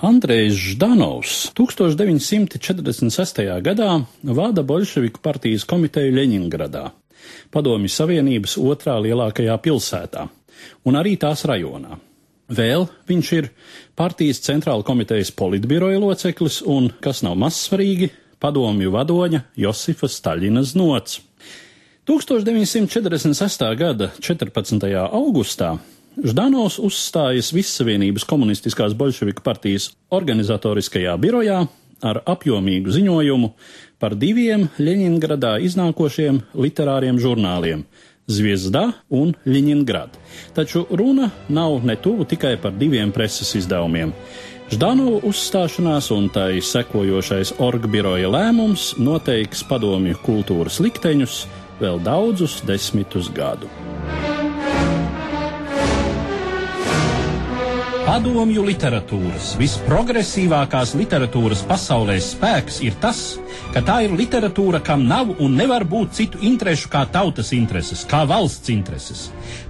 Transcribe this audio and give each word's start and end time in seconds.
Andrejs 0.00 0.56
Ždanovs 0.56 1.52
1946. 1.52 3.44
gadā 3.60 3.88
vada 4.24 4.62
Bolševiku 4.64 5.20
partijas 5.20 5.66
komiteju 5.68 6.14
Ļeņingradā, 6.16 6.86
Padomju 7.52 7.90
Savienības 7.92 8.56
otrā 8.64 8.94
lielākajā 9.04 9.58
pilsētā, 9.60 10.24
un 10.88 10.96
arī 10.96 11.20
tās 11.20 11.44
rajonā. 11.44 12.00
Vēl 12.48 12.88
viņš 13.12 13.34
ir 13.36 13.50
partijas 13.92 14.40
centrāla 14.40 14.88
komitejas 14.88 15.34
politbiroja 15.36 16.00
loceklis 16.00 16.62
un, 16.64 16.88
kas 17.04 17.20
nav 17.20 17.36
mazsvarīgi, 17.44 18.08
padomju 18.40 18.96
vadoņa 18.96 19.44
Josifa 19.60 20.08
Staļina 20.08 20.64
znots. 20.64 21.20
1946. 22.08 23.68
gada 23.76 24.14
14. 24.16 24.80
augustā 25.12 25.76
Ždanovs 26.18 26.80
uzstājas 26.82 27.52
Vissavienības 27.54 28.24
komunistiskās 28.26 28.96
bolševiku 28.98 29.44
partijas 29.46 29.92
organizatoriskajā 30.10 31.12
birojā 31.22 31.60
ar 32.02 32.18
apjomīgu 32.26 32.90
ziņojumu 32.90 33.52
par 34.02 34.16
diviem 34.18 34.66
Ļeņingradā 34.80 35.58
iznākošiem 35.62 36.40
literāriem 36.58 37.20
žurnāliem- 37.22 37.84
Zviezda 38.34 38.88
un 39.08 39.36
Ļeņingrad. 39.46 40.18
Taču 40.54 40.86
runa 40.90 41.30
nav 41.48 41.84
ne 41.84 41.96
tuvu 41.96 42.26
tikai 42.26 42.56
par 42.60 42.72
diviem 42.72 43.12
preses 43.12 43.54
izdevumiem. 43.54 44.12
Ždanova 44.70 45.22
uzstāšanās 45.26 46.10
un 46.14 46.28
tai 46.28 46.60
sekojošais 46.60 47.54
orgbiroja 47.58 48.30
lēmums 48.30 48.98
noteiks 48.98 49.62
padomju 49.62 50.18
kultūras 50.26 50.80
likteņus 50.82 51.46
vēl 51.80 52.02
daudzus 52.02 52.62
desmitus 52.66 53.30
gadu. 53.34 53.66
Padomju 58.00 58.62
literatūras 58.64 59.50
visprogresīvākās 59.60 60.94
literatūras 60.96 61.60
pasaulē 61.68 62.14
spēks 62.24 62.78
ir 62.86 62.94
tas, 63.02 63.18
ka 63.74 63.82
tā 63.84 63.98
ir 64.06 64.14
literatūra, 64.16 64.80
kam 64.84 65.02
nav 65.08 65.34
un 65.36 65.56
nevar 65.58 65.84
būt 65.88 66.14
citu 66.16 66.40
interešu 66.50 66.88
kā 66.92 67.02
tautas 67.12 67.50
intereses, 67.56 68.06
kā 68.08 68.22
valsts 68.30 68.72
intereses. 68.72 69.26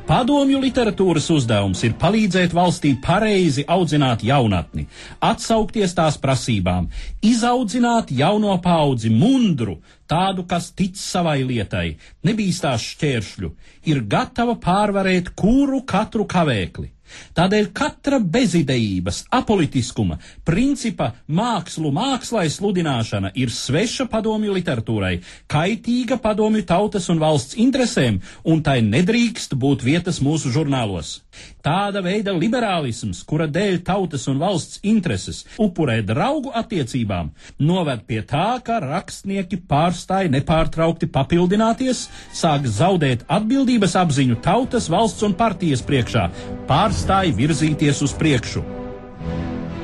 Padomju 0.07 0.61
literatūras 0.63 1.27
uzdevums 1.35 1.83
ir 1.87 1.97
palīdzēt 1.99 2.55
valstī 2.55 2.93
pareizi 3.03 3.65
audzināt 3.71 4.23
jaunatni, 4.27 4.87
atsaukties 5.23 5.97
tās 5.99 6.21
prasībām, 6.23 6.87
izaudzināt 7.27 8.15
jauno 8.15 8.55
paudzi 8.63 9.11
mundru, 9.11 9.81
tādu, 10.11 10.47
kas 10.47 10.71
tic 10.71 10.95
savai 10.99 11.41
lietai, 11.51 11.97
nebīstās 12.27 12.87
šķēršļu, 12.95 13.53
ir 13.91 14.07
gatava 14.17 14.55
pārvarēt 14.63 15.35
kuru 15.39 15.83
katru 15.83 16.27
kavēkli. 16.31 16.91
Tādēļ 17.37 17.69
katra 17.77 18.19
bezidejības, 18.21 19.25
apolitiskuma, 19.35 20.19
principa 20.47 21.11
mākslu 21.29 21.93
mākslai 21.95 22.47
sludināšana 22.53 23.33
ir 23.39 23.53
sveša 23.55 24.07
padomju 24.11 24.55
literatūrai, 24.57 25.15
kaitīga 25.51 26.21
padomju 26.23 26.65
tautas 26.69 27.09
un 27.13 27.21
valsts 27.23 27.59
interesēm, 27.61 28.21
un 28.45 28.63
tai 28.67 28.81
nedrīkst 28.87 29.57
būt 29.61 29.85
vietas 29.87 30.21
mūsu 30.25 30.53
žurnālos. 30.55 31.21
Tāda 31.65 32.01
veida 32.05 32.33
liberālisms, 32.35 33.21
kura 33.29 33.47
dēļ 33.51 33.83
tautas 33.87 34.27
un 34.31 34.41
valsts 34.41 34.81
intereses 34.87 35.45
upurē 35.61 36.01
draugu 36.07 36.53
attiecībām, 36.57 37.31
noved 37.61 38.07
pie 38.09 38.23
tā, 38.27 38.57
ka 38.65 38.81
rakstnieki 38.83 39.61
pārstāja 39.71 40.33
nepārtraukti 40.33 41.11
papildināties, 41.13 42.07
sāk 42.37 42.67
zaudēt 42.67 43.27
atbildības 43.29 43.97
apziņu 44.01 44.41
tautas, 44.45 44.89
valsts 44.93 45.27
un 45.27 45.37
partijas 45.37 45.85
priekšā, 45.87 46.27
pārstāja 46.71 47.00
pārstāja 47.01 47.33
virzīties 47.33 48.03
uz 48.05 48.13
priekšu. 48.13 48.61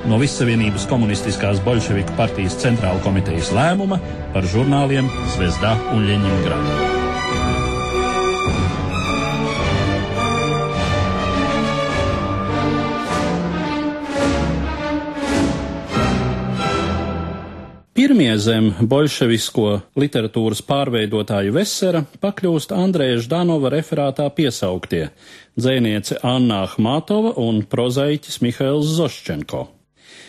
No 0.06 0.18
Vissavienības 0.20 0.84
komunistiskās 0.90 1.62
bolševiku 1.64 2.12
partijas 2.18 2.58
centrāla 2.60 3.00
komitejas 3.02 3.54
lēmuma 3.56 3.98
par 4.34 4.44
žurnāliem 4.44 5.08
Zvezda 5.32 5.72
un 5.96 6.04
Ļeņingrada. 6.06 7.05
Pirmie 18.06 18.36
zem 18.38 18.68
bolševisko 18.86 19.80
literatūras 19.98 20.60
pārveidotāju 20.62 21.56
Vesera 21.56 22.04
pakļūst 22.22 22.70
Andrēja 22.70 23.16
Ždanova 23.24 23.72
referātā 23.74 24.28
piesauktie 24.36 25.08
dzēniece 25.58 26.20
Anna 26.22 26.60
Ahmatova 26.68 27.32
un 27.42 27.64
prozaiķis 27.66 28.38
Mihails 28.46 28.92
Zoščenko. 29.00 29.64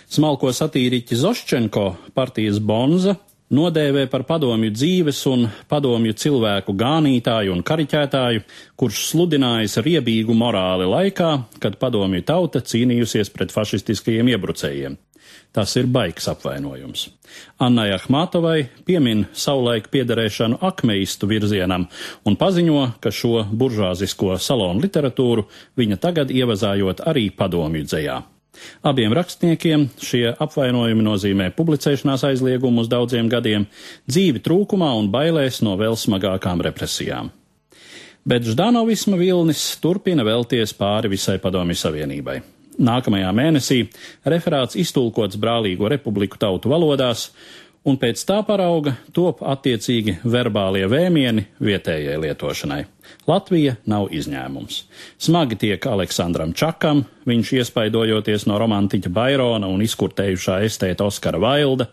Smalko 0.10 0.50
satīriķi 0.58 1.20
Zoščenko 1.22 1.86
partijas 2.18 2.58
bonza 2.58 3.14
nodēvē 3.54 4.08
par 4.10 4.26
padomju 4.26 4.74
dzīves 4.74 5.22
un 5.30 5.46
padomju 5.70 6.18
cilvēku 6.18 6.74
gānītāju 6.82 7.54
un 7.54 7.62
kariķētāju, 7.62 8.48
kurš 8.74 9.04
sludinājis 9.12 9.78
riebīgu 9.86 10.34
morāli 10.34 10.90
laikā, 10.90 11.30
kad 11.62 11.78
padomju 11.78 12.26
tauta 12.26 12.66
cīnījusies 12.66 13.30
pret 13.38 13.54
fašistiskajiem 13.54 14.34
iebrucējiem. 14.34 14.98
Tas 15.56 15.74
ir 15.80 15.88
baigs 15.90 16.28
apvainojums. 16.30 17.08
Annai 17.60 17.90
Ahmatovai 17.96 18.68
piemin 18.86 19.26
savulaik 19.34 19.88
piederēšanu 19.94 20.60
akmeistu 20.62 21.30
virzienam 21.32 21.88
un 22.26 22.38
paziņo, 22.38 22.84
ka 23.02 23.12
šo 23.12 23.48
buržāzisko 23.50 24.38
salonu 24.38 24.84
literatūru 24.86 25.48
viņa 25.80 25.98
tagad 26.04 26.34
ievazājot 26.34 27.06
arī 27.10 27.30
padomju 27.34 27.88
dzējā. 27.88 28.18
Abiem 28.82 29.14
rakstniekiem 29.14 29.88
šie 30.02 30.32
apvainojumi 30.34 31.04
nozīmē 31.06 31.50
publicēšanās 31.58 32.26
aizliegumu 32.32 32.84
uz 32.84 32.92
daudziem 32.92 33.30
gadiem, 33.30 33.68
dzīvi 34.10 34.42
trūkumā 34.46 34.92
un 34.98 35.12
bailēs 35.14 35.62
no 35.66 35.76
vēl 35.80 35.98
smagākām 35.98 36.64
represijām. 36.66 37.32
Bet 38.28 38.44
Ždanovisma 38.44 39.16
vilnis 39.20 39.64
turpina 39.80 40.26
vēlties 40.28 40.74
pāri 40.76 41.14
visai 41.14 41.38
padomju 41.40 41.78
savienībai. 41.80 42.42
Nākamajā 42.78 43.32
mēnesī 43.34 43.80
referāts 44.30 44.78
iztulkots 44.78 45.40
brālīgo 45.42 45.90
republiku 45.90 46.38
tautu 46.42 46.70
valodās, 46.70 47.32
un 47.88 47.98
pēc 47.98 48.22
tā 48.28 48.42
parauga 48.46 48.98
top 49.16 49.42
attiecīgi 49.42 50.20
verbālie 50.28 50.86
vēmieni 50.92 51.48
vietējai 51.64 52.20
lietošanai. 52.28 52.84
Latvija 53.28 53.76
nav 53.86 54.08
izņēmums. 54.16 54.82
Smagi 55.22 55.58
tiek 55.60 55.88
Aleksandram 55.90 56.54
Čakam, 56.58 57.04
viņš 57.28 57.54
iespaidojoties 57.60 58.48
no 58.48 58.60
romantiķa 58.62 59.12
Bairona 59.14 59.68
un 59.68 59.84
izkurtējušā 59.84 60.62
estēta 60.68 61.08
Oskara 61.08 61.42
Vailda, 61.44 61.90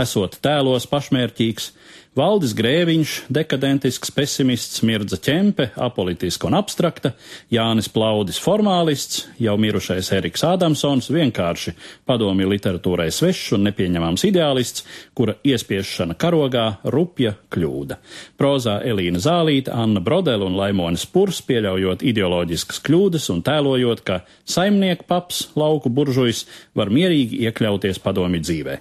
esot 0.00 0.40
tēlos 0.44 0.88
pašmērķīgs, 0.90 1.72
Valdis 2.18 2.50
Grēviņš, 2.58 3.10
dekadentisks 3.30 4.10
pesimists, 4.10 4.80
Mirdza 4.82 5.20
ķempe, 5.22 5.68
apolitiska 5.78 6.48
un 6.48 6.56
abstrakta, 6.58 7.12
Jānis 7.52 7.86
Plaudis 7.94 8.40
formālists, 8.42 9.28
jau 9.38 9.54
mirušais 9.60 10.08
Eriks 10.16 10.42
Ādamsons, 10.48 11.12
vienkārši 11.14 11.76
padomju 12.08 12.48
literatūrai 12.50 13.06
svešs 13.14 13.52
un 13.54 13.68
nepieņemams 13.68 14.26
ideālists, 14.32 14.82
kura 15.14 15.36
iespiešana 15.46 16.16
karogā 16.18 16.66
rupja 16.90 17.36
kļūda. 17.54 18.00
Prozā 18.40 18.80
Elīna 18.88 19.22
Zālīta, 19.22 19.78
Anna 19.78 20.02
Brodela 20.02 20.48
un 20.48 20.57
Laimonis 20.58 21.06
Purs 21.08 21.40
pieļaujot 21.46 22.02
ideoloģiskas 22.10 22.82
kļūdas 22.86 23.30
un 23.34 23.40
tēlojot, 23.46 24.02
ka 24.04 24.20
saimnieku 24.48 25.06
paps, 25.08 25.46
lauku 25.58 25.92
buržujs 25.92 26.44
var 26.78 26.92
mierīgi 26.94 27.42
iekļauties 27.46 28.02
padomju 28.04 28.42
dzīvē. 28.44 28.78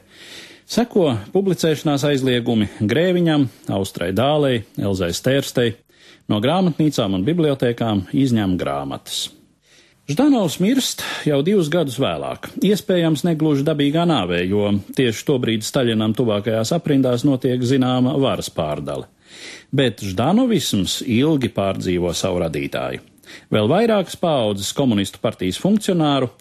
Seko 0.68 1.14
publicēšanās 1.32 2.04
aizliegumi 2.10 2.68
Grēviņam, 2.84 3.48
Austrai 3.72 4.10
Dālei, 4.12 4.66
Elzai 4.76 5.14
Stērstei, 5.16 5.78
no 6.28 6.42
grāmatnīcām 6.44 7.16
un 7.16 7.24
bibliotēkām 7.28 8.10
izņem 8.12 8.58
grāmatas. 8.60 9.28
Ždanovs 10.08 10.62
mirst 10.64 11.02
jau 11.28 11.42
divus 11.44 11.68
gadus 11.68 11.98
vēlāk, 12.00 12.48
iespējams 12.64 13.26
negluži 13.28 13.66
dabīgā 13.68 14.06
nāvē, 14.08 14.40
jo 14.48 14.70
tieši 14.96 15.26
tobrīd 15.28 15.66
Staļinam 15.68 16.14
tuvākajās 16.16 16.72
aprindās 16.78 17.26
notiek 17.28 17.60
zināma 17.60 18.14
varas 18.16 18.48
pārdale. 18.48 19.10
Bet 19.76 20.00
Ždanovisms 20.00 21.02
ilgi 21.04 21.52
pārdzīvo 21.52 22.14
savu 22.16 22.40
radītāju. 22.46 23.04
Vēl 23.52 23.68
vairākas 23.68 24.16
paaudzes 24.16 24.72
komunistu 24.72 25.20
partijas 25.20 25.60
funkcionāru 25.60 26.32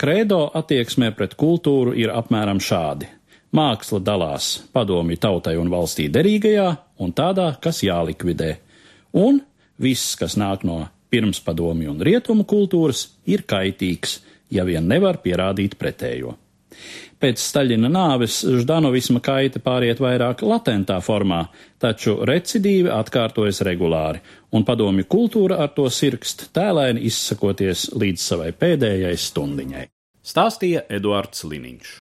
kredo 0.00 0.46
attieksmē 0.56 1.12
pret 1.12 1.36
kultūru 1.36 1.92
ir 2.00 2.14
apmēram 2.16 2.56
šādi 2.56 3.10
Māksla 3.50 3.98
dalās 4.06 4.60
padomju 4.70 5.18
tautai 5.18 5.56
un 5.58 5.68
valstī 5.72 6.06
derīgajā 6.08 6.68
un 7.02 7.12
tādā, 7.12 7.48
kas 7.60 7.82
jālikvidē, 7.82 8.54
un 9.18 9.40
viss, 9.82 10.14
kas 10.16 10.38
nāk 10.38 10.62
no 10.64 10.84
pirmspadomju 11.10 11.90
un 11.94 12.04
rietumu 12.06 12.46
kultūras, 12.48 13.08
ir 13.26 13.44
kaitīgs, 13.48 14.20
ja 14.50 14.64
vien 14.66 14.86
nevar 14.88 15.20
pierādīt 15.24 15.76
pretējo. 15.80 16.36
Pēc 17.20 17.42
Staļina 17.42 17.90
nāves 17.92 18.38
ždanovisma 18.62 19.20
kaita 19.20 19.60
pāriet 19.60 20.00
vairāk 20.00 20.40
latentā 20.46 20.96
formā, 21.04 21.42
taču 21.82 22.16
recidīvi 22.24 22.88
atkārtojas 22.94 23.60
regulāri, 23.68 24.22
un 24.56 24.64
padomju 24.64 25.04
kultūra 25.04 25.60
ar 25.60 25.74
to 25.76 25.84
sirkst 25.92 26.48
tēlēni 26.56 27.04
izsakoties 27.10 27.90
līdz 27.92 28.28
savai 28.32 28.54
pēdējai 28.56 29.16
stundiņai. 29.28 29.88
Stāstīja 30.24 30.86
Eduards 30.88 31.44
Liniņš. 31.44 31.99